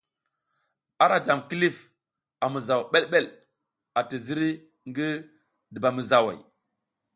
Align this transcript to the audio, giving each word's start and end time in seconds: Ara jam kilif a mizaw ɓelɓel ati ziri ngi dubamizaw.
Ara 1.03 1.17
jam 1.25 1.39
kilif 1.49 1.77
a 2.43 2.45
mizaw 2.53 2.81
ɓelɓel 2.91 3.25
ati 3.99 4.17
ziri 4.25 4.49
ngi 4.89 5.07
dubamizaw. 5.73 6.27